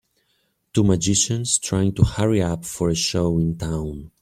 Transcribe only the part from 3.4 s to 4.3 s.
town.